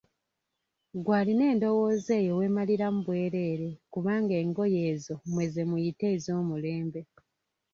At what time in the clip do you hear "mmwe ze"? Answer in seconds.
5.23-5.63